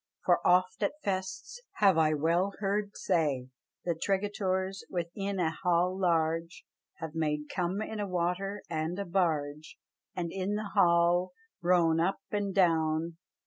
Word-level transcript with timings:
For 0.25 0.39
oft 0.47 0.81
at 0.81 0.93
festes 1.05 1.59
have 1.73 1.95
I 1.95 2.15
wel 2.15 2.53
herd 2.57 2.97
say 2.97 3.49
That 3.85 4.01
tregetoures, 4.01 4.83
within 4.89 5.39
an 5.39 5.53
halle 5.63 5.95
large, 5.95 6.65
Have 6.95 7.13
made 7.13 7.43
come 7.55 7.83
in 7.83 7.99
a 7.99 8.07
water 8.07 8.63
and 8.67 8.97
a 8.97 9.05
barge, 9.05 9.77
And 10.15 10.31
in 10.31 10.55
the 10.55 10.71
halle 10.73 11.33
rowen 11.61 11.99
up 12.03 12.19
and 12.31 12.51
doun. 12.51 13.19